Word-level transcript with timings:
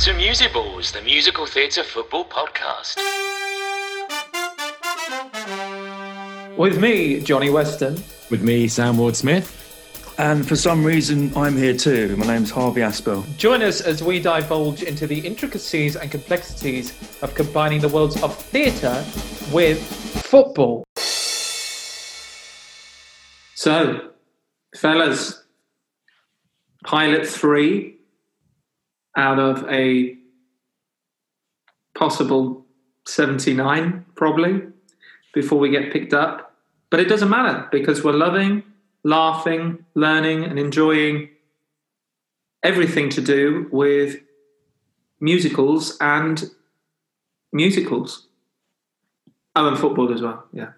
to 0.00 0.12
Musiballs, 0.12 0.92
the 0.92 1.02
musical 1.02 1.44
theatre 1.44 1.84
football 1.84 2.24
podcast. 2.24 2.96
With 6.56 6.80
me, 6.80 7.20
Johnny 7.20 7.50
Weston. 7.50 8.02
With 8.30 8.42
me, 8.42 8.66
Sam 8.66 8.96
Ward 8.96 9.14
Smith. 9.14 10.14
And 10.16 10.48
for 10.48 10.56
some 10.56 10.82
reason, 10.84 11.36
I'm 11.36 11.54
here 11.54 11.76
too. 11.76 12.16
My 12.16 12.26
name's 12.26 12.50
Harvey 12.50 12.80
Aspel. 12.80 13.26
Join 13.36 13.60
us 13.60 13.82
as 13.82 14.02
we 14.02 14.20
divulge 14.20 14.82
into 14.82 15.06
the 15.06 15.18
intricacies 15.18 15.96
and 15.96 16.10
complexities 16.10 16.98
of 17.20 17.34
combining 17.34 17.82
the 17.82 17.88
worlds 17.88 18.22
of 18.22 18.34
theatre 18.34 19.04
with 19.52 19.82
football. 20.24 20.82
So, 23.54 24.12
fellas, 24.74 25.44
pilot 26.86 27.26
three 27.26 27.99
out 29.16 29.38
of 29.38 29.68
a 29.68 30.16
possible 31.94 32.64
79, 33.06 34.04
probably, 34.14 34.62
before 35.34 35.58
we 35.58 35.70
get 35.70 35.92
picked 35.92 36.14
up. 36.14 36.54
But 36.90 37.00
it 37.00 37.08
doesn't 37.08 37.28
matter 37.28 37.68
because 37.70 38.02
we're 38.02 38.12
loving, 38.12 38.62
laughing, 39.04 39.84
learning, 39.94 40.44
and 40.44 40.58
enjoying 40.58 41.28
everything 42.62 43.08
to 43.10 43.20
do 43.20 43.68
with 43.70 44.20
musicals 45.20 45.96
and 46.00 46.50
musicals. 47.52 48.26
Oh, 49.56 49.68
and 49.68 49.78
football 49.78 50.12
as 50.12 50.22
well, 50.22 50.44
yeah. 50.52 50.70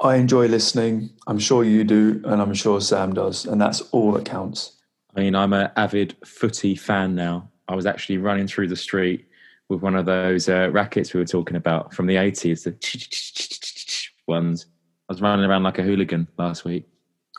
I 0.00 0.16
enjoy 0.16 0.48
listening. 0.48 1.10
I'm 1.26 1.38
sure 1.38 1.64
you 1.64 1.84
do, 1.84 2.20
and 2.24 2.42
I'm 2.42 2.54
sure 2.54 2.80
Sam 2.80 3.14
does, 3.14 3.44
and 3.46 3.60
that's 3.60 3.80
all 3.92 4.12
that 4.12 4.24
counts. 4.24 4.72
I 5.14 5.20
mean, 5.20 5.34
I'm 5.34 5.52
an 5.52 5.70
avid 5.76 6.16
footy 6.24 6.74
fan 6.74 7.14
now. 7.14 7.50
I 7.68 7.74
was 7.74 7.86
actually 7.86 8.18
running 8.18 8.46
through 8.46 8.68
the 8.68 8.76
street 8.76 9.26
with 9.68 9.82
one 9.82 9.96
of 9.96 10.06
those 10.06 10.48
uh, 10.48 10.70
rackets 10.70 11.12
we 11.12 11.20
were 11.20 11.26
talking 11.26 11.56
about 11.56 11.92
from 11.92 12.06
the 12.06 12.14
80s, 12.14 12.64
the 12.64 14.00
ones. 14.26 14.66
I 15.08 15.12
was 15.12 15.20
running 15.20 15.44
around 15.44 15.64
like 15.64 15.78
a 15.78 15.82
hooligan 15.82 16.28
last 16.38 16.64
week. 16.64 16.86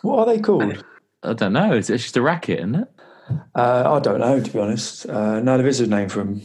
What 0.02 0.20
are 0.20 0.26
they 0.26 0.42
called? 0.42 0.84
I 1.24 1.34
don't 1.34 1.54
know. 1.54 1.74
It's, 1.74 1.90
it's 1.90 2.04
just 2.04 2.18
a 2.18 2.22
racket, 2.22 2.60
isn't 2.60 2.76
it? 2.76 2.88
Uh, 3.56 3.84
I 3.94 4.00
don't 4.00 4.20
know, 4.20 4.40
to 4.42 4.52
be 4.52 4.60
honest. 4.60 5.08
Uh, 5.08 5.40
no, 5.40 5.58
there 5.58 5.68
is 5.68 5.80
a 5.80 5.88
name 5.88 6.10
for 6.10 6.20
them. 6.20 6.42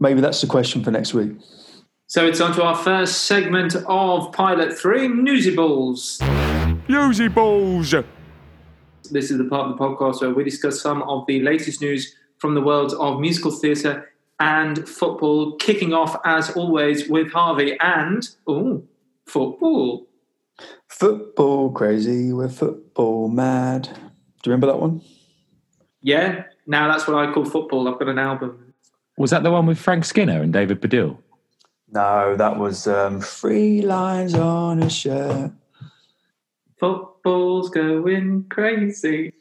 Maybe 0.00 0.20
that's 0.20 0.40
the 0.40 0.46
question 0.46 0.82
for 0.82 0.90
next 0.90 1.14
week. 1.14 1.32
So 2.08 2.26
it's 2.26 2.40
on 2.40 2.54
to 2.54 2.62
our 2.62 2.76
first 2.76 3.24
segment 3.24 3.74
of 3.86 4.32
Pilot 4.32 4.76
3 4.76 5.08
Newsy 5.08 5.54
Balls. 5.54 6.20
Newsy 6.88 7.28
Balls! 7.28 7.94
This 9.10 9.30
is 9.30 9.38
the 9.38 9.44
part 9.44 9.70
of 9.70 9.76
the 9.76 9.84
podcast 9.84 10.20
where 10.20 10.34
we 10.34 10.44
discuss 10.44 10.80
some 10.80 11.02
of 11.02 11.26
the 11.26 11.40
latest 11.40 11.80
news 11.80 12.14
from 12.38 12.54
the 12.54 12.60
worlds 12.60 12.94
of 12.94 13.20
musical 13.20 13.50
theatre 13.50 14.10
and 14.38 14.88
football, 14.88 15.56
kicking 15.56 15.92
off 15.92 16.20
as 16.24 16.50
always 16.50 17.08
with 17.08 17.32
Harvey 17.32 17.76
and 17.80 18.28
oh, 18.46 18.82
football. 19.26 20.06
Football 20.88 21.72
crazy, 21.72 22.32
we're 22.32 22.48
football 22.48 23.28
mad. 23.28 23.84
Do 23.84 24.50
you 24.50 24.52
remember 24.52 24.66
that 24.66 24.78
one? 24.78 25.02
Yeah, 26.02 26.44
now 26.66 26.88
that's 26.88 27.06
what 27.06 27.16
I 27.16 27.32
call 27.32 27.44
football. 27.44 27.88
I've 27.88 27.98
got 27.98 28.08
an 28.08 28.18
album. 28.18 28.74
Was 29.18 29.30
that 29.30 29.42
the 29.42 29.50
one 29.50 29.66
with 29.66 29.78
Frank 29.78 30.04
Skinner 30.04 30.42
and 30.42 30.52
David 30.52 30.80
Baddiel? 30.80 31.18
No, 31.90 32.36
that 32.36 32.58
was 32.58 32.86
um, 32.86 33.20
Three 33.20 33.80
Lions 33.80 34.34
on 34.34 34.82
a 34.82 34.90
Shirt. 34.90 35.52
Football's 36.78 37.70
going 37.70 38.44
crazy. 38.50 39.32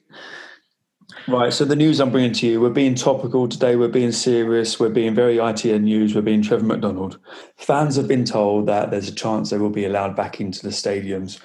Right, 1.27 1.51
so 1.51 1.65
the 1.65 1.75
news 1.75 1.99
I'm 1.99 2.11
bringing 2.11 2.33
to 2.33 2.45
you, 2.45 2.61
we're 2.61 2.69
being 2.69 2.93
topical 2.93 3.47
today, 3.47 3.75
we're 3.75 3.87
being 3.87 4.11
serious, 4.11 4.79
we're 4.79 4.89
being 4.89 5.15
very 5.15 5.37
ITN 5.37 5.81
news, 5.81 6.13
we're 6.13 6.21
being 6.21 6.43
Trevor 6.43 6.65
McDonald. 6.65 7.17
Fans 7.57 7.95
have 7.95 8.07
been 8.07 8.25
told 8.25 8.67
that 8.67 8.91
there's 8.91 9.09
a 9.09 9.15
chance 9.15 9.49
they 9.49 9.57
will 9.57 9.71
be 9.71 9.85
allowed 9.85 10.15
back 10.15 10.39
into 10.39 10.61
the 10.61 10.69
stadiums, 10.69 11.39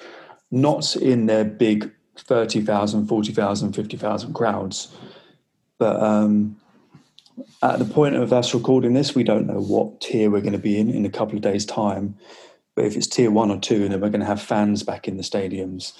not 0.51 0.95
in 0.95 1.25
their 1.25 1.43
big 1.43 1.91
30,000, 2.15 3.07
40,000, 3.07 3.73
50,000 3.73 4.33
crowds. 4.33 4.95
But 5.79 5.99
um, 5.99 6.57
at 7.63 7.79
the 7.79 7.85
point 7.85 8.15
of 8.15 8.31
us 8.31 8.53
recording 8.53 8.93
this, 8.93 9.15
we 9.15 9.23
don't 9.23 9.47
know 9.47 9.61
what 9.61 9.99
tier 9.99 10.29
we're 10.29 10.41
going 10.41 10.53
to 10.53 10.59
be 10.59 10.77
in 10.77 10.91
in 10.91 11.05
a 11.07 11.09
couple 11.09 11.37
of 11.37 11.41
days' 11.41 11.65
time. 11.65 12.15
But 12.75 12.85
if 12.85 12.95
it's 12.95 13.07
tier 13.07 13.31
one 13.31 13.49
or 13.49 13.59
two, 13.59 13.89
then 13.89 13.99
we're 13.99 14.09
going 14.09 14.21
to 14.21 14.27
have 14.27 14.43
fans 14.43 14.83
back 14.83 15.07
in 15.07 15.17
the 15.17 15.23
stadiums. 15.23 15.93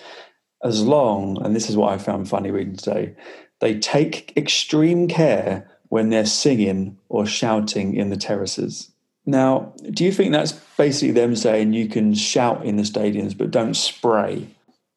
As 0.64 0.84
long, 0.84 1.44
and 1.44 1.56
this 1.56 1.68
is 1.68 1.76
what 1.76 1.92
I 1.92 1.98
found 1.98 2.30
funny 2.30 2.52
reading 2.52 2.76
today, 2.76 3.16
they 3.62 3.80
take 3.80 4.36
extreme 4.36 5.08
care 5.08 5.70
when 5.90 6.10
they're 6.10 6.26
singing 6.26 6.98
or 7.10 7.26
shouting 7.26 7.96
in 7.96 8.10
the 8.10 8.18
terraces. 8.18 8.92
Now, 9.26 9.74
do 9.92 10.04
you 10.04 10.12
think 10.12 10.32
that's 10.32 10.54
basically 10.78 11.12
them 11.12 11.36
saying 11.36 11.74
you 11.74 11.88
can 11.88 12.14
shout 12.16 12.66
in 12.66 12.76
the 12.76 12.84
stadiums 12.84 13.38
but 13.38 13.52
don't 13.52 13.76
spray? 13.76 14.48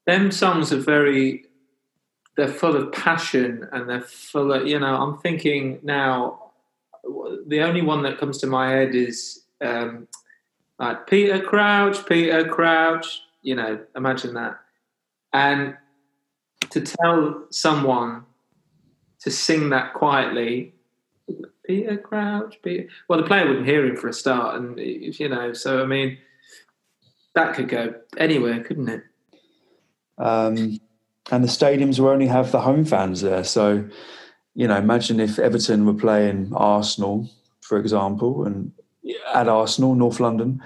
Them 0.07 0.33
songs 0.33 0.73
are 0.73 0.79
very, 0.79 1.45
they're 2.37 2.49
full 2.49 2.75
of 2.75 2.91
passion 2.93 3.69
and 3.71 3.89
they're 3.89 4.01
full 4.01 4.53
of, 4.53 4.67
you 4.67 4.79
know, 4.79 4.97
I'm 4.97 5.19
thinking 5.19 5.79
now, 5.83 6.41
the 7.47 7.61
only 7.61 7.83
one 7.83 8.03
that 8.05 8.17
comes 8.17 8.39
to 8.39 8.47
my 8.47 8.71
head 8.71 8.95
is 8.95 9.45
um, 9.61 10.09
like 10.79 11.07
Peter 11.07 11.39
Crouch, 11.41 12.07
Peter 12.07 12.49
Crouch, 12.49 13.21
you 13.43 13.55
know, 13.55 13.79
imagine 13.95 14.33
that. 14.35 14.59
And 15.35 15.77
to 16.71 16.81
tell 16.81 17.45
someone 17.51 18.25
to 19.25 19.31
sing 19.31 19.71
that 19.71 19.95
quietly. 19.95 20.75
Peter 21.67 21.97
Crouch, 21.97 22.59
Peter. 22.62 22.89
Well, 23.09 23.21
the 23.21 23.27
player 23.27 23.49
wouldn't 23.49 23.67
hear 23.67 23.87
him 23.87 23.97
for 23.97 24.09
a 24.09 24.12
start, 24.12 24.61
and 24.61 24.79
you 24.79 25.29
know, 25.29 25.55
so 25.55 25.83
I 25.83 25.87
mean, 25.87 26.19
that 27.35 27.55
could 27.55 27.69
go 27.69 27.95
anywhere, 28.19 28.62
couldn't 28.62 28.89
it? 28.89 29.03
Um, 30.19 30.79
and 31.31 31.43
the 31.43 31.49
stadiums 31.49 31.99
will 31.99 32.09
only 32.09 32.27
have 32.27 32.53
the 32.53 32.61
home 32.61 32.85
fans 32.85 33.23
there. 33.23 33.45
So, 33.45 33.89
you 34.55 34.69
know, 34.69 34.77
imagine 34.77 35.21
if 35.21 35.39
Everton 35.39 35.87
were 35.87 35.95
playing 35.95 36.53
Arsenal, 36.55 37.31
for 37.62 37.79
example, 37.79 38.45
and 38.45 38.73
at 39.33 39.49
Arsenal, 39.49 39.95
North 39.95 40.21
London, 40.21 40.62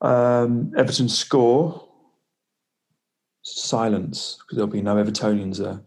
um, 0.00 0.72
Everton 0.76 1.08
score, 1.08 1.88
silence 3.42 4.38
because 4.38 4.56
there'll 4.56 4.70
be 4.70 4.82
no 4.82 4.94
Evertonians 4.94 5.58
there. 5.58 5.80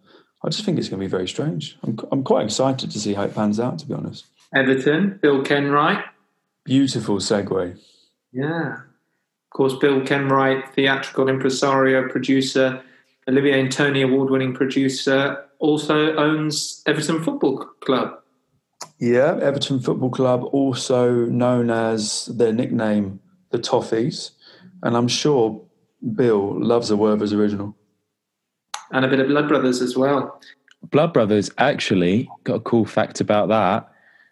I 0.44 0.50
just 0.50 0.64
think 0.66 0.78
it's 0.78 0.90
going 0.90 1.00
to 1.00 1.06
be 1.06 1.10
very 1.10 1.28
strange. 1.28 1.78
I'm, 1.84 1.98
I'm 2.12 2.24
quite 2.24 2.46
excited 2.46 2.92
to 2.92 3.00
see 3.00 3.14
how 3.14 3.24
it 3.24 3.34
pans 3.34 3.60
out, 3.60 3.80
to 3.80 3.86
be 3.86 3.94
honest. 3.94 4.26
Everton, 4.54 5.20
Bill 5.22 5.44
Kenwright. 5.44 6.04
Beautiful 6.64 7.18
segue. 7.18 7.80
Yeah. 8.32 8.74
Of 8.74 9.50
course, 9.52 9.76
Bill 9.76 10.02
Kenwright, 10.02 10.74
theatrical 10.74 11.30
impresario, 11.30 12.08
producer, 12.10 12.84
Olivier 13.28 13.60
and 13.60 13.72
Tony 13.72 14.02
award 14.02 14.30
winning 14.30 14.54
producer, 14.54 15.44
also 15.60 16.16
owns 16.16 16.84
Everton 16.86 17.24
Football 17.24 17.66
Club. 17.80 18.20
Yeah, 19.00 19.40
Everton 19.42 19.80
Football 19.80 20.10
Club, 20.10 20.44
also 20.52 21.26
known 21.26 21.70
as 21.70 22.28
their 22.28 22.54
nickname, 22.54 23.20
the 23.50 23.58
Toffees. 23.58 24.32
And 24.84 24.96
I'm 24.96 25.08
sure 25.08 25.62
Bill 26.14 26.62
loves 26.62 26.92
a 26.92 26.98
Werther's 26.98 27.34
original 27.34 27.76
and 28.92 29.06
a 29.06 29.08
bit 29.08 29.20
of 29.20 29.28
Blood 29.28 29.48
Brothers 29.48 29.82
as 29.82 29.98
well. 29.98 30.42
Blood 30.92 31.14
Brothers 31.14 31.50
actually 31.58 32.30
got 32.44 32.56
a 32.56 32.60
cool 32.60 32.86
fact 32.86 33.22
about 33.22 33.50
that. 33.50 33.90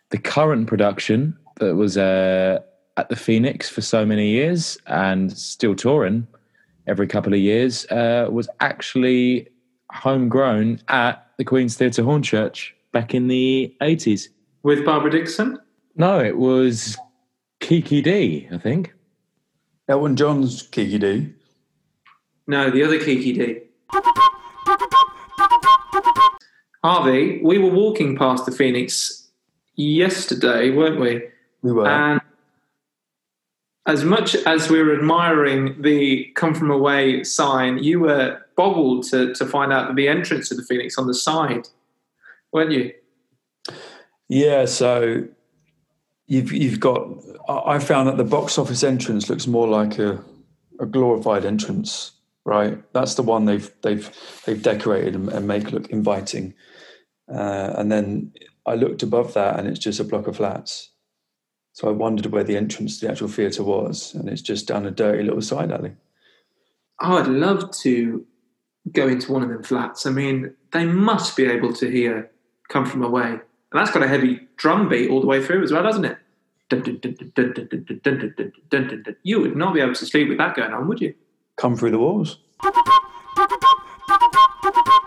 The 0.10 0.18
current 0.18 0.68
production 0.68 1.38
that 1.58 1.76
was 1.76 1.98
uh, 1.98 2.60
at 2.98 3.10
the 3.10 3.16
Phoenix 3.16 3.70
for 3.70 3.82
so 3.82 4.06
many 4.06 4.30
years 4.30 4.78
and 4.88 5.36
still 5.36 5.76
touring 5.76 6.28
every 6.88 7.08
couple 7.08 7.34
of 7.34 7.40
years 7.40 7.86
uh, 7.88 8.28
was 8.30 8.48
actually 8.60 9.48
homegrown 9.92 10.80
at 10.88 11.28
the 11.38 11.44
Queen's 11.44 11.76
Theatre 11.76 12.04
Hornchurch 12.04 12.72
back 12.92 13.14
in 13.14 13.28
the 13.28 13.76
80s. 13.82 14.28
With 14.64 14.86
Barbara 14.86 15.12
Dickson? 15.12 15.60
No, 15.96 16.20
it 16.20 16.38
was 16.38 16.98
Kiki 17.60 18.02
Dee, 18.02 18.48
I 18.52 18.58
think. 18.58 18.94
Elton 19.88 20.16
John's 20.16 20.64
Kiki 20.64 20.98
Dee. 20.98 21.34
No, 22.48 22.70
the 22.70 22.84
other 22.84 23.00
Kiki 23.00 23.34
Dee. 23.34 23.60
Harvey, 26.84 27.40
we 27.42 27.58
were 27.58 27.70
walking 27.70 28.18
past 28.18 28.46
the 28.46 28.52
Phoenix 28.52 29.30
yesterday, 29.76 30.70
weren't 30.70 31.00
we? 31.00 31.24
We 31.62 31.72
were. 31.72 31.88
And 31.88 32.22
as 33.86 34.04
much 34.04 34.36
as 34.36 34.70
we 34.70 34.82
were 34.82 34.94
admiring 34.94 35.82
the 35.82 36.26
come 36.36 36.54
from 36.54 36.72
away 36.72 37.24
sign, 37.24 37.78
you 37.84 38.00
were 38.00 38.40
boggled 38.56 39.04
to, 39.10 39.34
to 39.34 39.46
find 39.46 39.72
out 39.74 39.88
that 39.88 39.96
the 39.96 40.08
entrance 40.08 40.50
to 40.50 40.56
the 40.56 40.64
Phoenix 40.64 40.98
on 40.98 41.08
the 41.08 41.14
side, 41.14 41.68
weren't 42.52 42.72
you? 42.72 42.94
Yeah, 44.30 44.66
so 44.66 45.26
you've 46.28 46.52
you've 46.52 46.80
got 46.80 47.08
I 47.48 47.80
found 47.80 48.08
that 48.08 48.18
the 48.18 48.24
box 48.24 48.58
office 48.58 48.84
entrance 48.84 49.30
looks 49.30 49.48
more 49.48 49.68
like 49.68 50.00
a, 50.00 50.24
a 50.80 50.86
glorified 50.86 51.46
entrance, 51.46 52.12
right? 52.46 52.82
That's 52.94 53.16
the 53.16 53.24
one 53.24 53.46
they've 53.46 53.72
they've 53.82 54.10
they've 54.46 54.62
decorated 54.62 55.16
and, 55.16 55.30
and 55.30 55.48
make 55.48 55.72
look 55.72 55.90
inviting. 55.90 56.54
Uh, 57.28 57.74
and 57.78 57.92
then 57.92 58.34
I 58.66 58.76
looked 58.76 59.04
above 59.04 59.34
that 59.34 59.60
and 59.60 59.68
it's 59.68 59.80
just 59.80 60.00
a 60.00 60.04
block 60.04 60.28
of 60.28 60.38
flats. 60.38 60.90
So 61.74 61.88
I 61.88 61.92
wondered 61.92 62.28
where 62.28 62.44
the 62.44 62.56
entrance 62.56 63.00
to 63.00 63.06
the 63.06 63.12
actual 63.12 63.28
theatre 63.28 63.64
was, 63.64 64.14
and 64.14 64.30
it's 64.30 64.44
just 64.44 64.68
down 64.68 64.86
a 64.86 64.92
dirty 64.92 65.24
little 65.24 65.42
side 65.42 65.72
alley. 65.72 65.94
Oh, 67.02 67.18
I'd 67.18 67.28
love 67.28 67.72
to 67.82 68.26
go 68.92 69.08
into 69.08 69.32
one 69.32 69.42
of 69.42 69.50
them 69.50 69.64
flats. 69.64 70.06
I 70.06 70.12
mean, 70.12 70.54
they 70.72 70.86
must 70.86 71.36
be 71.36 71.46
able 71.46 71.74
to 71.74 71.90
hear 71.90 72.30
"Come 72.70 72.86
From 72.86 73.04
Away," 73.04 73.32
and 73.32 73.42
that's 73.72 73.90
got 73.90 74.04
a 74.04 74.08
heavy 74.08 74.42
drum 74.56 74.88
beat 74.88 75.10
all 75.10 75.20
the 75.20 75.26
way 75.26 75.44
through 75.44 75.64
as 75.64 75.72
well, 75.72 75.82
doesn't 75.82 76.06
it? 76.06 76.18
You 79.24 79.42
would 79.42 79.56
not 79.56 79.74
be 79.74 79.82
able 79.82 79.96
to 79.96 80.06
sleep 80.06 80.30
with 80.30 80.38
that 80.38 80.56
going 80.56 80.74
on, 80.74 80.88
would 80.88 81.02
you? 81.02 81.16
Come 81.56 81.76
through 81.76 81.92
the 81.92 82.00
walls. 82.00 82.38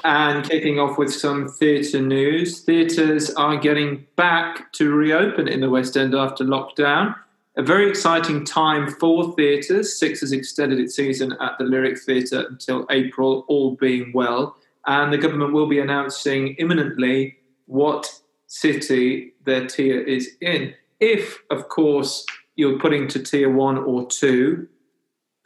And 0.06 0.49
kicking 0.49 0.79
off 0.79 0.99
with 0.99 1.12
some 1.12 1.49
theatre 1.49 2.00
news, 2.00 2.61
theatres 2.61 3.35
are 3.35 3.56
getting 3.56 4.06
back 4.14 4.73
to 4.75 4.94
reopen 4.94 5.49
in 5.49 5.61
the 5.61 5.69
West 5.69 5.97
End 5.97 6.14
after 6.14 6.44
lockdown. 6.44 7.17
A 7.56 7.62
very 7.64 7.91
exciting 7.91 8.44
time 8.44 8.88
for 8.88 9.35
theatres. 9.35 9.99
Six 9.99 10.20
has 10.20 10.31
extended 10.31 10.79
its 10.79 10.94
season 10.94 11.32
at 11.41 11.58
the 11.58 11.64
Lyric 11.64 11.99
Theatre 11.99 12.47
until 12.49 12.87
April, 12.88 13.44
all 13.49 13.75
being 13.75 14.12
well. 14.14 14.56
And 14.87 15.12
the 15.12 15.19
government 15.19 15.53
will 15.53 15.67
be 15.67 15.81
announcing 15.81 16.55
imminently 16.55 17.38
what 17.67 18.08
city 18.47 19.35
their 19.44 19.67
tier 19.67 20.00
is 20.00 20.37
in. 20.41 20.73
If, 21.00 21.43
of 21.50 21.69
course, 21.69 22.25
you're 22.55 22.79
putting 22.79 23.08
to 23.08 23.20
tier 23.20 23.50
one 23.50 23.76
or 23.76 24.06
two, 24.06 24.69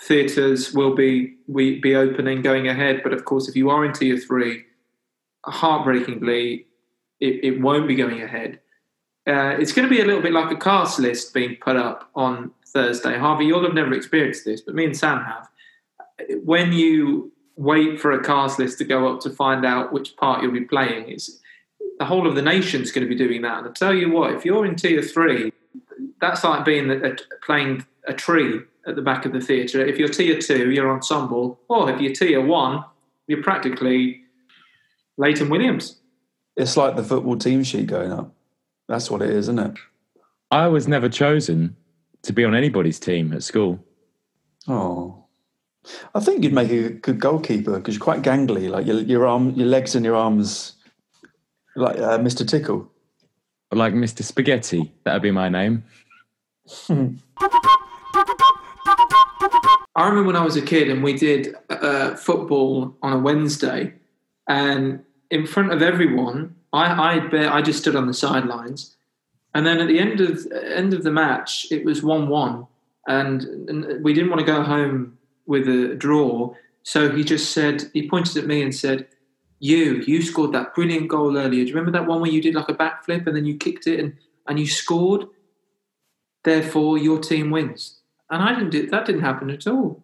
theatres 0.03 0.73
will 0.73 0.95
be 0.95 1.37
we 1.47 1.79
be 1.81 1.95
opening 1.95 2.43
going 2.43 2.69
ahead. 2.69 3.03
But 3.03 3.13
of 3.13 3.25
course, 3.25 3.49
if 3.49 3.57
you 3.57 3.71
are 3.71 3.85
in 3.85 3.93
tier 3.93 4.17
three, 4.17 4.65
heartbreakingly, 5.47 6.67
it, 7.21 7.45
it 7.45 7.61
won't 7.61 7.89
be 7.89 7.95
going 7.95 8.23
ahead. 8.23 8.61
Uh, 9.27 9.57
it's 9.59 9.73
going 9.73 9.87
to 9.87 9.95
be 9.95 10.01
a 10.01 10.05
little 10.05 10.23
bit 10.23 10.33
like 10.33 10.51
a 10.51 10.57
cast 10.57 10.99
list 10.99 11.35
being 11.35 11.57
put 11.57 11.77
up 11.77 12.11
on 12.15 12.51
Thursday. 12.69 13.19
Harvey, 13.19 13.45
you'll 13.45 13.63
have 13.63 13.75
never 13.75 13.93
experienced 13.93 14.45
this, 14.45 14.61
but 14.61 14.75
me 14.75 14.87
and 14.87 14.97
Sam 14.97 15.23
have. 15.25 15.49
When 16.43 16.73
you 16.73 17.31
wait 17.57 18.01
for 18.01 18.13
a 18.13 18.25
cast 18.25 18.59
list 18.59 18.79
to 18.79 18.85
go 18.85 19.13
up 19.13 19.21
to 19.21 19.31
find 19.31 19.67
out 19.67 19.93
which 19.93 20.17
part 20.17 20.43
you'll 20.43 20.53
be 20.53 20.63
playing, 20.63 21.11
it's 21.11 21.39
the 21.99 22.07
whole 22.07 22.27
of 22.27 22.35
the 22.35 22.43
nation's 22.43 22.91
going 22.91 23.07
to 23.07 23.09
be 23.09 23.15
doing 23.15 23.43
that. 23.43 23.59
And 23.59 23.69
I 23.69 23.73
tell 23.73 23.95
you 23.95 24.11
what, 24.11 24.33
if 24.33 24.45
you're 24.45 24.65
in 24.65 24.75
tier 24.75 25.03
three, 25.03 25.53
that's 26.21 26.43
like 26.43 26.65
being 26.65 26.91
a, 26.91 27.17
playing 27.43 27.85
a 28.07 28.15
tree 28.15 28.61
at 28.91 28.97
the 28.97 29.03
back 29.03 29.25
of 29.25 29.33
the 29.33 29.41
theatre. 29.41 29.85
If 29.85 29.99
you're 29.99 30.09
tier 30.09 30.39
two, 30.39 30.71
you're 30.71 30.93
ensemble, 30.93 31.59
or 31.69 31.91
if 31.91 32.01
you're 32.01 32.13
tier 32.13 32.45
one, 32.45 32.85
you're 33.27 33.43
practically 33.43 34.21
Leighton 35.17 35.49
Williams. 35.49 36.01
It's 36.57 36.77
like 36.77 36.97
the 36.97 37.05
football 37.05 37.39
team 37.39 37.63
sheet 37.63 37.87
going 37.87 38.13
up. 38.13 38.35
That's 38.89 39.11
what 39.11 39.23
it 39.23 39.31
is, 39.31 39.49
isn't 39.49 39.59
it? 39.59 39.79
I 40.51 40.67
was 40.67 40.89
never 40.89 41.09
chosen 41.09 41.77
to 42.23 42.33
be 42.33 42.45
on 42.45 42.55
anybody's 42.55 42.99
team 42.99 43.33
at 43.33 43.43
school. 43.43 43.83
Oh, 44.69 45.25
I 46.15 46.21
think 46.21 46.45
you'd 46.45 46.53
make 46.53 46.71
a 46.71 46.91
good 46.91 47.21
goalkeeper 47.21 47.79
because 47.79 47.95
you're 47.95 48.05
quite 48.05 48.23
gangly. 48.23 48.69
Like 48.69 48.87
your 48.87 49.01
your 49.01 49.27
arm, 49.27 49.51
your 49.55 49.69
legs 49.69 49.95
and 49.95 50.05
your 50.05 50.17
arms, 50.17 50.75
like 51.77 51.97
uh, 51.97 52.19
Mr. 52.19 52.47
Tickle. 52.47 52.91
Like 53.73 53.95
Mr. 53.95 54.25
Spaghetti, 54.25 54.93
that 55.05 55.13
would 55.13 55.23
be 55.23 55.31
my 55.31 55.49
name. 55.49 55.85
I 60.01 60.09
remember 60.09 60.29
when 60.29 60.37
I 60.37 60.45
was 60.45 60.57
a 60.57 60.63
kid 60.63 60.89
and 60.89 61.05
we 61.05 61.13
did 61.13 61.55
uh, 61.69 62.17
football 62.17 62.97
on 63.03 63.13
a 63.13 63.19
Wednesday, 63.19 63.93
and 64.49 65.05
in 65.31 65.47
front 65.47 65.75
of 65.75 65.83
everyone, 65.83 66.57
I 66.73 67.21
I, 67.31 67.59
I 67.59 67.61
just 67.61 67.81
stood 67.81 67.95
on 67.95 68.07
the 68.07 68.15
sidelines, 68.15 68.97
and 69.53 69.67
then 69.67 69.79
at 69.79 69.89
the 69.89 69.99
end 69.99 70.23
of 70.23 70.47
end 70.53 70.95
of 70.95 71.03
the 71.03 71.11
match, 71.11 71.67
it 71.71 71.85
was 71.85 72.03
one 72.03 72.29
one, 72.29 72.67
and, 73.09 73.43
and 73.69 74.03
we 74.03 74.15
didn't 74.15 74.31
want 74.31 74.41
to 74.41 74.47
go 74.47 74.63
home 74.63 75.19
with 75.45 75.69
a 75.69 75.95
draw. 75.97 76.55
So 76.83 77.15
he 77.15 77.23
just 77.23 77.53
said 77.53 77.91
he 77.93 78.09
pointed 78.09 78.39
at 78.39 78.47
me 78.47 78.63
and 78.63 78.75
said, 78.75 79.07
"You, 79.59 80.03
you 80.07 80.23
scored 80.23 80.53
that 80.53 80.75
brilliant 80.75 81.09
goal 81.09 81.37
earlier. 81.37 81.63
Do 81.63 81.69
you 81.69 81.75
remember 81.75 81.93
that 81.99 82.09
one 82.09 82.23
where 82.23 82.31
you 82.31 82.41
did 82.41 82.55
like 82.55 82.71
a 82.71 82.75
backflip 82.75 83.27
and 83.27 83.37
then 83.37 83.45
you 83.45 83.59
kicked 83.59 83.87
it 83.87 84.01
and 84.01 84.17
and 84.49 84.59
you 84.59 84.67
scored? 84.67 85.27
Therefore, 86.43 86.97
your 86.97 87.19
team 87.19 87.51
wins." 87.51 88.00
And 88.31 88.43
I 88.43 88.55
didn't 88.55 88.71
do 88.71 88.87
that. 88.89 89.07
Didn't 89.07 89.23
happen 89.23 89.51
at 89.51 89.67
all. 89.67 90.03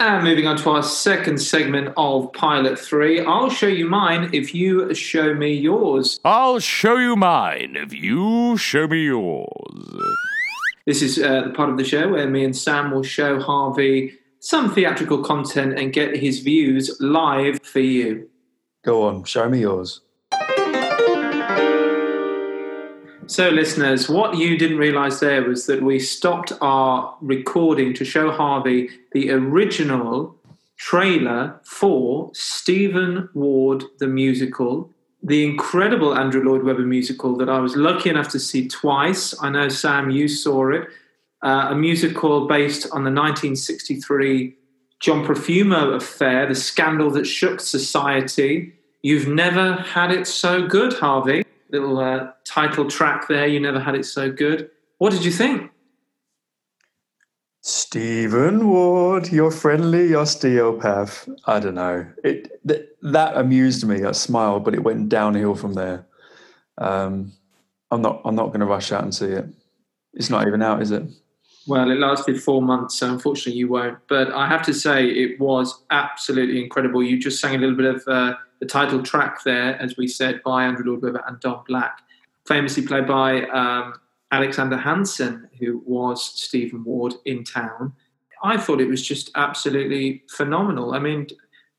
And 0.00 0.22
moving 0.22 0.46
on 0.46 0.56
to 0.58 0.70
our 0.70 0.82
second 0.82 1.38
segment 1.38 1.94
of 1.96 2.32
Pilot 2.34 2.78
3, 2.78 3.20
I'll 3.24 3.48
show 3.48 3.68
you 3.68 3.88
mine 3.88 4.28
if 4.34 4.54
you 4.54 4.94
show 4.94 5.32
me 5.32 5.54
yours. 5.54 6.20
I'll 6.24 6.58
show 6.58 6.96
you 6.96 7.16
mine 7.16 7.74
if 7.76 7.94
you 7.94 8.58
show 8.58 8.86
me 8.86 9.04
yours. 9.04 9.48
This 10.86 11.00
is 11.00 11.18
uh, 11.18 11.42
the 11.44 11.50
part 11.50 11.70
of 11.70 11.78
the 11.78 11.84
show 11.84 12.08
where 12.10 12.28
me 12.28 12.44
and 12.44 12.54
Sam 12.54 12.90
will 12.90 13.02
show 13.02 13.40
Harvey 13.40 14.18
some 14.40 14.74
theatrical 14.74 15.22
content 15.24 15.78
and 15.78 15.90
get 15.92 16.16
his 16.16 16.40
views 16.40 16.94
live 17.00 17.62
for 17.62 17.80
you. 17.80 18.28
Go 18.84 19.04
on, 19.04 19.24
show 19.24 19.48
me 19.48 19.60
yours. 19.60 20.02
So, 23.26 23.48
listeners, 23.48 24.08
what 24.08 24.36
you 24.36 24.58
didn't 24.58 24.76
realize 24.76 25.18
there 25.18 25.42
was 25.42 25.64
that 25.66 25.82
we 25.82 25.98
stopped 25.98 26.52
our 26.60 27.16
recording 27.22 27.94
to 27.94 28.04
show 28.04 28.30
Harvey 28.30 28.90
the 29.12 29.30
original 29.30 30.36
trailer 30.76 31.58
for 31.64 32.30
Stephen 32.34 33.30
Ward 33.32 33.84
the 33.98 34.08
musical, 34.08 34.90
the 35.22 35.42
incredible 35.46 36.14
Andrew 36.14 36.42
Lloyd 36.44 36.64
Webber 36.64 36.82
musical 36.82 37.34
that 37.38 37.48
I 37.48 37.60
was 37.60 37.76
lucky 37.76 38.10
enough 38.10 38.28
to 38.28 38.38
see 38.38 38.68
twice. 38.68 39.34
I 39.42 39.48
know, 39.48 39.70
Sam, 39.70 40.10
you 40.10 40.28
saw 40.28 40.70
it. 40.70 40.86
Uh, 41.42 41.68
a 41.70 41.74
musical 41.74 42.46
based 42.46 42.84
on 42.86 43.04
the 43.04 43.10
1963 43.10 44.54
John 45.00 45.24
Profumo 45.24 45.94
affair, 45.94 46.46
the 46.46 46.54
scandal 46.54 47.10
that 47.12 47.26
shook 47.26 47.60
society. 47.60 48.74
You've 49.02 49.28
never 49.28 49.74
had 49.74 50.10
it 50.10 50.26
so 50.26 50.66
good, 50.66 50.92
Harvey 50.94 51.44
little 51.74 51.98
uh, 51.98 52.30
title 52.44 52.88
track 52.88 53.28
there. 53.28 53.46
You 53.46 53.60
never 53.60 53.80
had 53.80 53.94
it 53.94 54.06
so 54.06 54.30
good. 54.30 54.70
What 54.98 55.12
did 55.12 55.24
you 55.24 55.30
think? 55.30 55.70
Stephen 57.62 58.68
Ward, 58.68 59.32
your 59.32 59.50
friendly 59.50 60.14
osteopath. 60.14 61.28
I 61.46 61.60
don't 61.60 61.74
know. 61.74 62.06
It 62.22 62.60
th- 62.68 62.86
that 63.02 63.36
amused 63.36 63.86
me. 63.86 64.04
I 64.04 64.12
smiled, 64.12 64.64
but 64.64 64.74
it 64.74 64.84
went 64.84 65.08
downhill 65.08 65.54
from 65.54 65.72
there. 65.72 66.06
Um, 66.78 67.32
I'm 67.90 68.02
not. 68.02 68.20
I'm 68.24 68.34
not 68.34 68.48
going 68.48 68.60
to 68.60 68.66
rush 68.66 68.92
out 68.92 69.02
and 69.02 69.14
see 69.14 69.26
it. 69.26 69.46
It's 70.12 70.30
not 70.30 70.46
even 70.46 70.62
out, 70.62 70.82
is 70.82 70.90
it? 70.90 71.04
Well, 71.66 71.90
it 71.90 71.98
lasted 71.98 72.42
four 72.42 72.60
months, 72.60 72.98
so 72.98 73.10
unfortunately 73.10 73.58
you 73.58 73.68
won't. 73.68 73.98
But 74.08 74.30
I 74.32 74.46
have 74.46 74.62
to 74.66 74.74
say, 74.74 75.06
it 75.06 75.40
was 75.40 75.82
absolutely 75.90 76.62
incredible. 76.62 77.02
You 77.02 77.18
just 77.18 77.40
sang 77.40 77.54
a 77.54 77.58
little 77.58 77.76
bit 77.76 77.94
of 77.94 78.02
uh, 78.06 78.34
the 78.60 78.66
title 78.66 79.02
track 79.02 79.42
there, 79.44 79.80
as 79.80 79.96
we 79.96 80.06
said, 80.06 80.42
by 80.44 80.64
Andrew 80.64 80.92
Lloyd 80.92 81.02
Webber 81.02 81.24
and 81.26 81.38
Don 81.40 81.62
Black, 81.66 81.98
famously 82.46 82.86
played 82.86 83.06
by 83.06 83.46
um, 83.46 83.94
Alexander 84.30 84.76
Hanson, 84.76 85.48
who 85.58 85.82
was 85.84 86.24
Stephen 86.24 86.84
Ward 86.84 87.14
in 87.24 87.44
town. 87.44 87.92
I 88.42 88.56
thought 88.58 88.80
it 88.80 88.88
was 88.88 89.06
just 89.06 89.30
absolutely 89.34 90.22
phenomenal. 90.28 90.94
I 90.94 90.98
mean, 90.98 91.26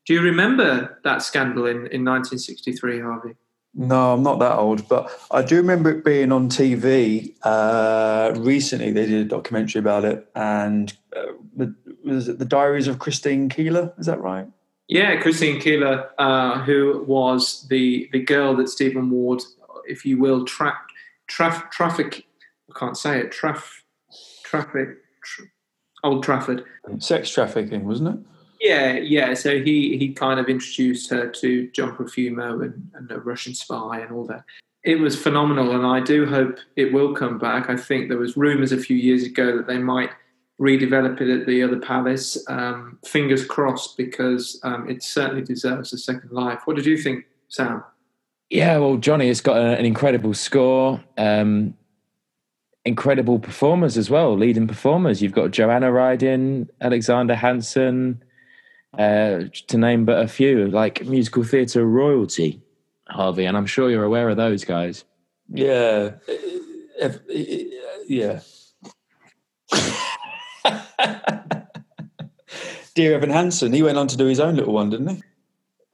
do 0.06 0.14
you 0.14 0.22
remember 0.22 0.98
that 1.04 1.22
scandal 1.22 1.66
in, 1.66 1.76
in 1.76 2.04
1963, 2.04 3.00
Harvey? 3.00 3.34
No, 3.78 4.14
I'm 4.14 4.22
not 4.22 4.38
that 4.38 4.56
old, 4.56 4.88
but 4.88 5.10
I 5.30 5.42
do 5.42 5.56
remember 5.56 5.90
it 5.90 6.04
being 6.04 6.32
on 6.32 6.48
TV 6.48 7.34
uh, 7.42 8.32
recently. 8.36 8.90
They 8.90 9.04
did 9.04 9.26
a 9.26 9.28
documentary 9.28 9.80
about 9.80 10.06
it, 10.06 10.26
and 10.34 10.96
uh, 11.14 11.66
was 12.02 12.28
it 12.28 12.38
the 12.38 12.46
Diaries 12.46 12.88
of 12.88 12.98
Christine 12.98 13.50
Keeler? 13.50 13.92
Is 13.98 14.06
that 14.06 14.20
right? 14.20 14.48
Yeah, 14.88 15.20
Christine 15.20 15.60
Keeler, 15.60 16.10
uh, 16.18 16.60
who 16.60 17.04
was 17.06 17.66
the 17.68 18.08
the 18.12 18.20
girl 18.20 18.54
that 18.56 18.68
Stephen 18.68 19.10
Ward, 19.10 19.42
if 19.88 20.04
you 20.04 20.18
will, 20.18 20.44
tra- 20.44 20.78
traf- 21.28 21.70
traffic. 21.70 22.24
I 22.70 22.78
can't 22.78 22.96
say 22.96 23.18
it. 23.18 23.32
Traf, 23.32 23.64
traffic. 24.44 24.98
Tra- 25.24 25.46
Old 26.04 26.22
Trafford. 26.22 26.64
Sex 26.98 27.30
trafficking, 27.30 27.84
wasn't 27.84 28.14
it? 28.14 28.26
Yeah, 28.60 28.92
yeah. 28.94 29.34
So 29.34 29.62
he 29.62 29.98
he 29.98 30.12
kind 30.12 30.38
of 30.38 30.48
introduced 30.48 31.10
her 31.10 31.28
to 31.28 31.68
John 31.72 31.96
Profumo 31.96 32.62
and, 32.62 32.90
and 32.94 33.10
a 33.10 33.18
Russian 33.18 33.54
spy 33.54 34.00
and 34.00 34.12
all 34.12 34.24
that. 34.26 34.44
It 34.84 35.00
was 35.00 35.20
phenomenal, 35.20 35.72
and 35.72 35.84
I 35.84 36.00
do 36.00 36.26
hope 36.26 36.58
it 36.76 36.92
will 36.92 37.12
come 37.12 37.38
back. 37.38 37.68
I 37.68 37.76
think 37.76 38.08
there 38.08 38.18
was 38.18 38.36
rumours 38.36 38.70
a 38.70 38.78
few 38.78 38.96
years 38.96 39.24
ago 39.24 39.56
that 39.56 39.66
they 39.66 39.78
might 39.78 40.10
redevelop 40.60 41.20
it 41.20 41.40
at 41.40 41.46
the 41.46 41.62
other 41.62 41.78
palace. 41.78 42.42
Um, 42.48 42.98
fingers 43.04 43.44
crossed, 43.44 43.96
because 43.96 44.58
um, 44.62 44.88
it 44.88 45.02
certainly 45.02 45.42
deserves 45.42 45.92
a 45.92 45.98
second 45.98 46.30
life. 46.32 46.60
What 46.64 46.76
did 46.76 46.86
you 46.86 46.96
think, 46.96 47.26
Sam? 47.48 47.84
Yeah, 48.48 48.78
well, 48.78 48.96
Johnny, 48.96 49.28
it's 49.28 49.40
got 49.40 49.56
an 49.58 49.84
incredible 49.84 50.32
score, 50.32 51.02
um, 51.18 51.74
incredible 52.84 53.38
performers 53.38 53.98
as 53.98 54.08
well, 54.08 54.36
leading 54.36 54.68
performers. 54.68 55.20
You've 55.20 55.32
got 55.32 55.50
Joanna 55.50 55.90
Riding, 55.90 56.68
Alexander 56.80 57.34
Hanson, 57.34 58.22
uh, 58.96 59.40
to 59.66 59.76
name 59.76 60.04
but 60.04 60.22
a 60.22 60.28
few, 60.28 60.68
like 60.68 61.04
musical 61.04 61.42
theatre 61.42 61.84
royalty, 61.84 62.62
Harvey, 63.08 63.44
and 63.44 63.56
I'm 63.56 63.66
sure 63.66 63.90
you're 63.90 64.04
aware 64.04 64.30
of 64.30 64.36
those 64.36 64.64
guys. 64.64 65.04
Yeah. 65.48 66.12
If- 66.98 67.20
yeah. 68.08 68.40
Dear 72.94 73.14
Evan 73.14 73.30
Hansen, 73.30 73.72
he 73.72 73.82
went 73.82 73.98
on 73.98 74.08
to 74.08 74.16
do 74.16 74.26
his 74.26 74.40
own 74.40 74.56
little 74.56 74.72
one, 74.72 74.90
didn't 74.90 75.08
he? 75.08 75.22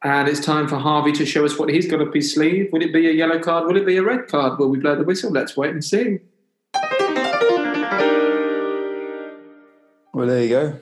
And 0.05 0.29
it's 0.29 0.41
time 0.41 0.67
for 0.69 0.77
Harvey 0.77 1.13
to 1.13 1.25
show 1.25 1.45
us 1.45 1.59
what 1.59 1.69
he's 1.69 1.87
got 1.91 2.01
up 2.01 2.13
his 2.13 2.35
sleeve. 2.35 2.71
Will 2.73 2.83
it 2.83 2.93
be 2.93 3.09
a 3.09 3.13
yellow 3.13 3.39
card? 3.39 3.67
Will 3.67 3.77
it 3.77 3.87
be 3.87 3.97
a 3.97 4.03
red 4.03 4.27
card? 4.29 4.59
Will 4.59 4.69
we 4.69 4.79
blow 4.79 4.97
the 4.97 5.05
whistle? 5.05 5.31
Let's 5.31 5.57
wait 5.57 5.71
and 5.71 5.85
see. 5.85 6.19
Well, 10.13 10.27
there 10.27 10.43
you 10.43 10.49
go. 10.49 10.79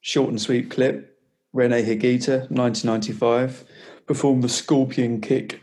Short 0.00 0.30
and 0.30 0.40
sweet 0.40 0.70
clip. 0.70 1.18
Rene 1.52 1.82
Higuita, 1.82 2.50
1995, 2.50 3.64
performed 4.06 4.44
the 4.44 4.48
scorpion 4.48 5.20
kick 5.20 5.60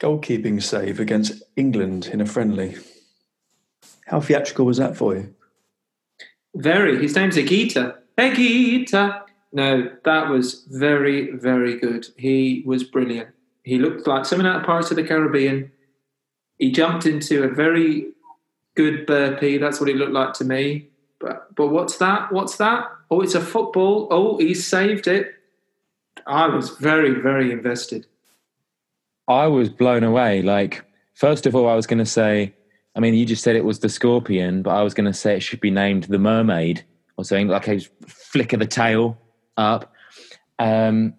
goalkeeping 0.00 0.60
save 0.60 0.98
against 0.98 1.42
England 1.56 2.10
in 2.12 2.20
a 2.20 2.26
friendly. 2.26 2.76
How 4.06 4.20
theatrical 4.20 4.66
was 4.66 4.78
that 4.78 4.96
for 4.96 5.14
you? 5.14 5.34
Very. 6.54 7.00
His 7.00 7.14
name's 7.14 7.36
Egita. 7.36 7.96
Egita. 8.18 9.22
No, 9.52 9.90
that 10.04 10.28
was 10.28 10.64
very, 10.70 11.32
very 11.32 11.78
good. 11.78 12.06
He 12.16 12.62
was 12.66 12.84
brilliant. 12.84 13.28
He 13.64 13.78
looked 13.78 14.06
like 14.06 14.24
someone 14.24 14.46
out 14.46 14.60
of 14.60 14.66
Pirates 14.66 14.90
of 14.90 14.96
the 14.96 15.04
Caribbean. 15.04 15.70
He 16.58 16.72
jumped 16.72 17.06
into 17.06 17.44
a 17.44 17.48
very 17.48 18.12
good 18.74 19.06
burpee. 19.06 19.58
That's 19.58 19.78
what 19.78 19.88
he 19.88 19.94
looked 19.94 20.12
like 20.12 20.32
to 20.34 20.44
me. 20.44 20.88
But 21.20 21.54
but 21.54 21.68
what's 21.68 21.98
that? 21.98 22.32
What's 22.32 22.56
that? 22.56 22.86
Oh, 23.10 23.20
it's 23.20 23.34
a 23.34 23.40
football. 23.40 24.08
Oh, 24.10 24.38
he 24.38 24.54
saved 24.54 25.06
it. 25.06 25.34
I 26.26 26.46
was 26.46 26.70
very, 26.70 27.20
very 27.20 27.52
invested. 27.52 28.06
I 29.28 29.46
was 29.46 29.68
blown 29.68 30.02
away. 30.02 30.42
Like, 30.42 30.84
first 31.14 31.46
of 31.46 31.54
all, 31.54 31.68
I 31.68 31.74
was 31.74 31.86
going 31.86 31.98
to 31.98 32.06
say, 32.06 32.54
I 32.94 33.00
mean, 33.00 33.14
you 33.14 33.24
just 33.24 33.42
said 33.42 33.56
it 33.56 33.64
was 33.64 33.80
the 33.80 33.88
scorpion, 33.88 34.62
but 34.62 34.70
I 34.70 34.82
was 34.82 34.94
going 34.94 35.06
to 35.06 35.14
say 35.14 35.36
it 35.36 35.40
should 35.40 35.60
be 35.60 35.70
named 35.70 36.04
the 36.04 36.18
mermaid 36.18 36.84
or 37.16 37.24
something 37.24 37.48
like 37.48 37.68
a 37.68 37.80
flick 38.06 38.52
of 38.52 38.60
the 38.60 38.66
tail 38.66 39.18
up. 39.56 39.92
Um, 40.58 41.14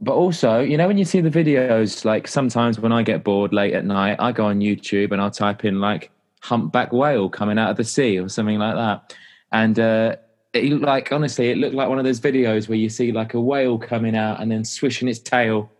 but 0.00 0.14
also, 0.14 0.60
you 0.60 0.76
know, 0.76 0.86
when 0.86 0.96
you 0.96 1.04
see 1.04 1.20
the 1.20 1.30
videos, 1.30 2.04
like 2.04 2.28
sometimes 2.28 2.78
when 2.78 2.92
I 2.92 3.02
get 3.02 3.24
bored 3.24 3.52
late 3.52 3.74
at 3.74 3.84
night, 3.84 4.16
I 4.18 4.32
go 4.32 4.46
on 4.46 4.60
YouTube 4.60 5.12
and 5.12 5.20
I'll 5.20 5.30
type 5.30 5.64
in 5.64 5.80
like 5.80 6.10
humpback 6.40 6.92
whale 6.92 7.28
coming 7.28 7.58
out 7.58 7.70
of 7.70 7.76
the 7.76 7.84
sea 7.84 8.18
or 8.18 8.28
something 8.28 8.58
like 8.58 8.76
that. 8.76 9.14
And 9.52 9.78
uh, 9.78 10.16
it 10.52 10.64
looked 10.64 10.84
like, 10.84 11.12
honestly, 11.12 11.50
it 11.50 11.58
looked 11.58 11.74
like 11.74 11.88
one 11.88 11.98
of 11.98 12.04
those 12.04 12.20
videos 12.20 12.68
where 12.68 12.78
you 12.78 12.88
see 12.88 13.12
like 13.12 13.34
a 13.34 13.40
whale 13.40 13.76
coming 13.76 14.16
out 14.16 14.40
and 14.40 14.50
then 14.50 14.64
swishing 14.64 15.08
its 15.08 15.18
tail. 15.18 15.70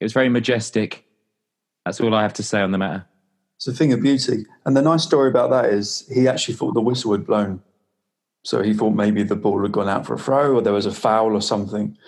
It 0.00 0.04
was 0.04 0.12
very 0.12 0.28
majestic. 0.28 1.04
That's 1.84 2.00
all 2.00 2.14
I 2.14 2.22
have 2.22 2.34
to 2.34 2.42
say 2.42 2.60
on 2.60 2.72
the 2.72 2.78
matter. 2.78 3.06
It's 3.58 3.66
a 3.66 3.72
thing 3.72 3.92
of 3.92 4.00
beauty. 4.00 4.46
And 4.64 4.76
the 4.76 4.82
nice 4.82 5.02
story 5.02 5.28
about 5.28 5.50
that 5.50 5.66
is 5.66 6.06
he 6.14 6.28
actually 6.28 6.54
thought 6.54 6.74
the 6.74 6.80
whistle 6.80 7.10
had 7.10 7.26
blown. 7.26 7.60
So 8.44 8.62
he 8.62 8.72
thought 8.72 8.90
maybe 8.90 9.24
the 9.24 9.34
ball 9.34 9.62
had 9.62 9.72
gone 9.72 9.88
out 9.88 10.06
for 10.06 10.14
a 10.14 10.18
throw 10.18 10.54
or 10.54 10.62
there 10.62 10.72
was 10.72 10.86
a 10.86 10.92
foul 10.92 11.32
or 11.32 11.42
something. 11.42 11.98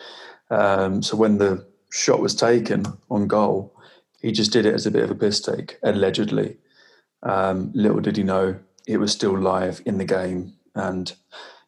Um, 0.48 1.02
so 1.02 1.16
when 1.16 1.38
the 1.38 1.66
shot 1.90 2.20
was 2.20 2.36
taken 2.36 2.84
on 3.10 3.26
goal, 3.26 3.74
he 4.22 4.30
just 4.30 4.52
did 4.52 4.64
it 4.64 4.74
as 4.74 4.86
a 4.86 4.92
bit 4.92 5.02
of 5.02 5.10
a 5.10 5.14
piss 5.16 5.40
take, 5.40 5.76
allegedly. 5.82 6.56
Um, 7.24 7.72
little 7.74 8.00
did 8.00 8.16
he 8.16 8.22
know 8.22 8.60
it 8.86 8.98
was 8.98 9.10
still 9.10 9.36
live 9.36 9.82
in 9.84 9.98
the 9.98 10.04
game. 10.04 10.54
And 10.76 11.12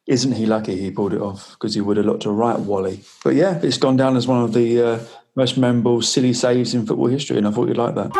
isn't 0.06 0.32
he 0.32 0.46
lucky 0.46 0.76
he 0.76 0.92
pulled 0.92 1.12
it 1.12 1.20
off 1.20 1.50
because 1.50 1.74
he 1.74 1.80
would 1.80 1.96
have 1.96 2.06
looked 2.06 2.24
a 2.24 2.30
right 2.30 2.58
wally. 2.60 3.00
But 3.24 3.34
yeah, 3.34 3.58
it's 3.60 3.78
gone 3.78 3.96
down 3.96 4.16
as 4.16 4.28
one 4.28 4.44
of 4.44 4.52
the 4.52 4.80
uh, 4.80 4.98
most 5.34 5.58
memorable 5.58 6.02
silly 6.02 6.34
saves 6.34 6.72
in 6.72 6.86
football 6.86 7.08
history, 7.08 7.36
and 7.36 7.48
I 7.48 7.50
thought 7.50 7.66
you'd 7.66 7.76
like 7.76 7.96
that. 7.96 8.12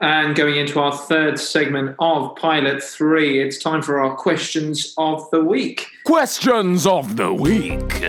And 0.00 0.36
going 0.36 0.54
into 0.54 0.78
our 0.78 0.96
third 0.96 1.40
segment 1.40 1.96
of 1.98 2.36
Pilot 2.36 2.80
3, 2.80 3.42
it's 3.42 3.58
time 3.58 3.82
for 3.82 3.98
our 3.98 4.14
questions 4.14 4.94
of 4.96 5.28
the 5.32 5.42
week. 5.42 5.88
Questions 6.04 6.86
of 6.86 7.16
the 7.16 7.34
week. 7.34 8.04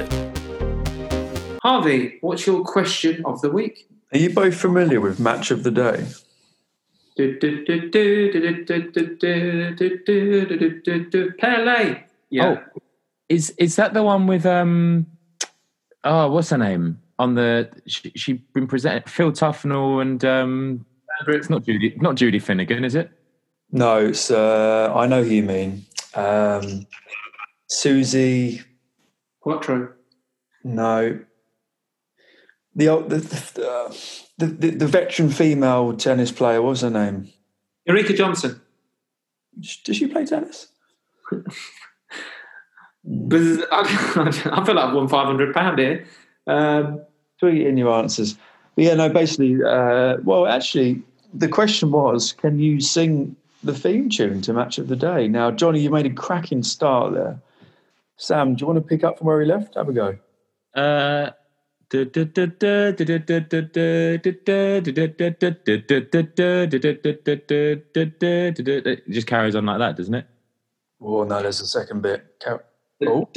Harvey, 1.63 2.19
what's 2.22 2.46
your 2.46 2.63
question 2.63 3.25
of 3.25 3.41
the 3.41 3.50
week? 3.50 3.89
Are 4.13 4.19
you 4.19 4.29
both 4.29 4.55
familiar 4.55 5.01
with 5.01 5.19
Match 5.19 5.50
of 5.50 5.63
the 5.63 5.72
Day? 5.72 6.05
Pele. 11.39 12.03
Yeah. 12.29 12.46
Oh, 12.46 12.81
is 13.29 13.50
is 13.58 13.75
that 13.77 13.96
the 13.96 14.03
one 14.03 14.27
with 14.27 14.46
um? 14.46 15.08
Oh, 16.03 16.31
what's 16.31 16.51
her 16.51 16.58
name 16.58 17.01
on 17.17 17.34
the? 17.34 17.69
She, 17.88 18.12
she 18.15 18.34
been 18.53 18.67
presented 18.67 19.10
Phil 19.10 19.31
Tufnell 19.31 20.01
and 20.01 20.24
um. 20.24 20.86
It's 21.27 21.49
not 21.49 21.63
Judy, 21.65 21.95
not 21.97 22.15
Judy 22.15 22.39
Finnegan, 22.39 22.83
is 22.85 22.95
it? 22.95 23.11
No, 23.71 23.97
it's 24.07 24.31
uh, 24.31 24.91
I 24.95 25.05
know 25.07 25.23
who 25.23 25.29
you 25.31 25.43
mean. 25.43 25.85
Um, 26.15 26.88
Susie. 27.67 28.61
Quatro. 29.41 29.93
No. 30.63 31.19
The 32.75 32.89
old- 32.89 33.09
the 33.09 33.17
the, 33.17 33.69
uh, 33.69 33.93
the 34.38 34.45
the 34.47 34.69
the 34.71 34.88
veteran 34.88 35.29
female 35.29 35.93
tennis 35.95 36.31
player. 36.31 36.61
What 36.61 36.69
was 36.69 36.81
her 36.81 36.89
name? 36.89 37.29
Ulrika 37.88 38.13
Jonsson. 38.13 38.59
Does 39.83 39.97
she 39.97 40.07
play 40.07 40.25
tennis? 40.25 40.67
I, 41.31 41.41
I 43.05 44.63
feel 44.65 44.75
like 44.75 44.85
I've 44.85 44.93
won 44.95 45.07
five 45.07 45.25
hundred 45.25 45.53
pound 45.53 45.79
here. 45.79 46.05
Um, 46.47 47.01
Tweet 47.39 47.65
in 47.65 47.77
your 47.77 47.93
answers. 47.93 48.35
But 48.75 48.83
yeah, 48.85 48.93
no. 48.95 49.09
Basically, 49.09 49.57
uh, 49.63 50.17
well, 50.23 50.45
actually, 50.47 51.01
the 51.33 51.48
question 51.48 51.91
was, 51.91 52.33
can 52.33 52.59
you 52.59 52.79
sing 52.79 53.36
the 53.63 53.74
theme 53.74 54.09
tune 54.09 54.41
to 54.41 54.53
Match 54.53 54.77
of 54.77 54.88
the 54.88 54.95
Day? 54.95 55.27
Now, 55.27 55.51
Johnny, 55.51 55.81
you 55.81 55.89
made 55.89 56.05
a 56.05 56.09
cracking 56.13 56.63
start 56.63 57.13
there. 57.13 57.39
Sam, 58.17 58.55
do 58.55 58.62
you 58.62 58.67
want 58.67 58.77
to 58.77 58.81
pick 58.88 59.03
up 59.03 59.17
from 59.17 59.27
where 59.27 59.41
he 59.41 59.48
left? 59.48 59.75
Have 59.75 59.89
a 59.89 59.93
go. 59.93 60.17
Uh. 60.75 61.31
It 61.91 62.13
just 69.09 69.25
carries 69.25 69.55
on 69.55 69.65
like 69.65 69.79
that, 69.79 69.98
doesn't 69.98 70.13
it? 70.13 70.27
Oh 71.01 71.24
no, 71.24 71.41
there's 71.41 71.62
a 71.62 71.65
second 71.67 72.01
bit. 72.03 72.25
Car- 72.43 72.63
Oh. 73.07 73.27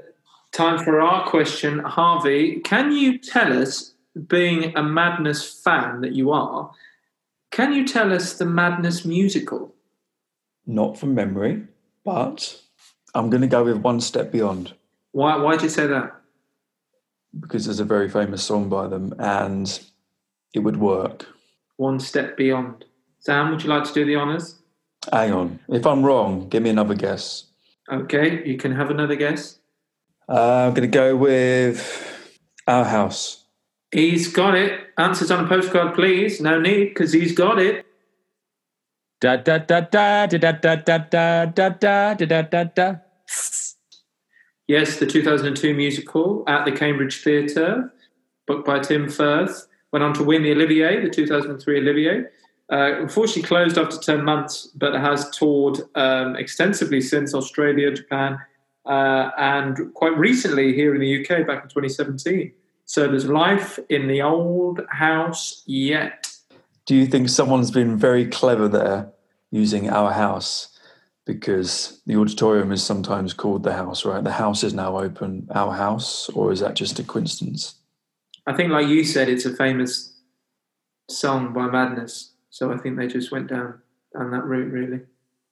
time 0.52 0.84
for 0.84 1.00
our 1.00 1.28
question, 1.28 1.80
Harvey. 1.80 2.60
Can 2.60 2.92
you 2.92 3.18
tell 3.18 3.60
us, 3.60 3.94
being 4.28 4.76
a 4.76 4.82
Madness 4.82 5.60
fan 5.62 6.00
that 6.02 6.12
you 6.12 6.30
are, 6.30 6.70
Can 7.50 7.72
you 7.72 7.86
tell 7.86 8.12
us 8.12 8.34
the 8.34 8.46
Madness 8.46 9.04
musical? 9.04 9.73
Not 10.66 10.98
from 10.98 11.14
memory, 11.14 11.64
but 12.04 12.60
I'm 13.14 13.30
going 13.30 13.42
to 13.42 13.46
go 13.46 13.64
with 13.64 13.78
One 13.78 14.00
Step 14.00 14.32
Beyond 14.32 14.74
Why? 15.12 15.36
Why 15.36 15.52
did 15.52 15.62
you 15.62 15.68
say 15.68 15.86
that? 15.86 16.12
because 17.40 17.64
there's 17.64 17.80
a 17.80 17.84
very 17.84 18.08
famous 18.08 18.42
song 18.42 18.68
by 18.68 18.86
them 18.86 19.14
and 19.18 19.80
it 20.54 20.60
would 20.60 20.76
work. 20.76 21.26
One 21.76 21.98
step 21.98 22.36
beyond. 22.36 22.84
Sam, 23.18 23.50
would 23.50 23.62
you 23.62 23.70
like 23.70 23.84
to 23.84 23.92
do 23.92 24.04
the 24.04 24.16
honours? 24.16 24.56
Hang 25.10 25.32
on. 25.32 25.58
If 25.68 25.86
I'm 25.86 26.04
wrong, 26.04 26.48
give 26.48 26.62
me 26.62 26.70
another 26.70 26.94
guess. 26.94 27.44
Okay, 27.92 28.46
you 28.46 28.56
can 28.56 28.74
have 28.74 28.90
another 28.90 29.16
guess. 29.16 29.58
Uh, 30.28 30.66
I'm 30.66 30.74
going 30.74 30.88
to 30.90 30.98
go 30.98 31.16
with 31.16 32.30
Our 32.66 32.84
House. 32.84 33.44
He's 33.92 34.32
got 34.32 34.54
it. 34.54 34.80
Answers 34.96 35.30
on 35.30 35.44
a 35.44 35.48
postcard, 35.48 35.94
please. 35.94 36.40
No 36.40 36.60
need, 36.60 36.86
because 36.90 37.12
he's 37.12 37.32
got 37.32 37.58
it. 37.58 37.84
Da 39.20 39.36
da 39.36 39.58
da 39.58 39.80
da 39.80 40.26
da 40.26 40.38
da 40.38 40.52
da 40.52 40.76
da 40.76 41.46
da 41.46 41.68
da 41.70 42.14
da 42.14 42.42
da 42.42 42.64
da. 42.64 42.94
Yes, 44.66 44.98
the 44.98 45.06
2002 45.06 45.74
musical 45.74 46.42
at 46.46 46.64
the 46.64 46.72
Cambridge 46.72 47.22
Theatre, 47.22 47.92
booked 48.46 48.66
by 48.66 48.78
Tim 48.78 49.08
Firth, 49.08 49.66
went 49.92 50.02
on 50.02 50.14
to 50.14 50.24
win 50.24 50.42
the 50.42 50.52
Olivier, 50.52 51.00
the 51.00 51.10
2003 51.10 51.78
Olivier. 51.78 52.24
Uh, 52.72 53.00
unfortunately, 53.00 53.42
closed 53.42 53.76
after 53.76 53.98
10 53.98 54.24
months, 54.24 54.68
but 54.74 54.94
has 54.94 55.28
toured 55.30 55.80
um, 55.96 56.34
extensively 56.36 57.00
since 57.00 57.34
Australia, 57.34 57.92
Japan, 57.92 58.38
uh, 58.86 59.30
and 59.36 59.92
quite 59.94 60.16
recently 60.16 60.72
here 60.74 60.94
in 60.94 61.00
the 61.00 61.20
UK 61.20 61.46
back 61.46 61.62
in 61.62 61.68
2017. 61.68 62.52
So 62.86 63.06
there's 63.06 63.26
life 63.26 63.78
in 63.88 64.08
the 64.08 64.22
old 64.22 64.80
house 64.88 65.62
yet. 65.66 66.28
Do 66.86 66.94
you 66.94 67.06
think 67.06 67.28
someone's 67.28 67.70
been 67.70 67.96
very 67.96 68.26
clever 68.26 68.68
there 68.68 69.12
using 69.50 69.88
Our 69.88 70.12
House? 70.12 70.68
Because 71.24 72.02
the 72.04 72.16
auditorium 72.16 72.70
is 72.70 72.84
sometimes 72.84 73.32
called 73.32 73.62
the 73.62 73.72
house, 73.72 74.04
right? 74.04 74.22
The 74.22 74.32
house 74.32 74.62
is 74.62 74.74
now 74.74 74.98
open, 74.98 75.48
Our 75.54 75.72
House, 75.72 76.28
or 76.30 76.52
is 76.52 76.60
that 76.60 76.74
just 76.74 76.98
a 76.98 77.02
coincidence? 77.02 77.76
I 78.46 78.52
think, 78.52 78.70
like 78.70 78.88
you 78.88 79.04
said, 79.04 79.30
it's 79.30 79.46
a 79.46 79.56
famous 79.56 80.12
song 81.08 81.54
by 81.54 81.66
Madness. 81.68 82.32
So 82.50 82.72
I 82.72 82.76
think 82.76 82.98
they 82.98 83.06
just 83.06 83.32
went 83.32 83.48
down 83.48 83.80
down 84.16 84.30
that 84.30 84.44
route, 84.44 84.70
really. 84.70 85.00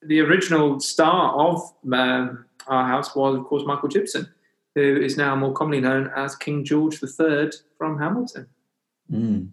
The 0.01 0.21
original 0.21 0.79
star 0.79 1.33
of 1.33 1.73
um, 1.91 2.45
Our 2.67 2.87
House 2.87 3.15
was, 3.15 3.35
of 3.35 3.45
course, 3.45 3.63
Michael 3.65 3.89
Gibson, 3.89 4.29
who 4.75 5.01
is 5.01 5.17
now 5.17 5.35
more 5.35 5.53
commonly 5.53 5.81
known 5.81 6.11
as 6.15 6.35
King 6.35 6.63
George 6.63 7.01
III 7.01 7.51
from 7.77 7.99
Hamilton. 7.99 8.47
Mm. 9.11 9.49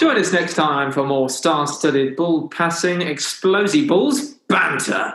Join 0.00 0.18
us 0.18 0.32
next 0.32 0.54
time 0.54 0.92
for 0.92 1.04
more 1.04 1.28
star 1.28 1.66
studded 1.66 2.16
ball 2.16 2.48
passing 2.48 3.02
explosive 3.02 3.88
balls 3.88 4.34
banter. 4.48 5.14